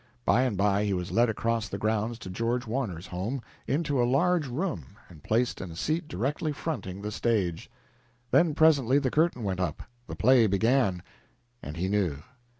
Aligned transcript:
By 0.25 0.41
and 0.41 0.57
by 0.57 0.85
he 0.85 0.95
was 0.95 1.11
led 1.11 1.29
across 1.29 1.69
the 1.69 1.77
grounds 1.77 2.17
to 2.25 2.29
George 2.31 2.65
Warner's 2.65 3.05
home, 3.05 3.39
into 3.67 4.01
a 4.01 4.03
large 4.03 4.47
room, 4.47 4.97
and 5.09 5.21
placed 5.21 5.61
in 5.61 5.69
a 5.69 5.75
seat 5.75 6.07
directly 6.07 6.51
fronting 6.51 7.03
the 7.03 7.11
stage. 7.11 7.69
Then 8.31 8.55
presently 8.55 8.97
the 8.97 9.11
curtain 9.11 9.43
went 9.43 9.59
up, 9.59 9.83
the 10.07 10.15
play 10.15 10.47
began, 10.47 11.03
and 11.61 11.77
he 11.77 11.87
knew. 11.87 12.23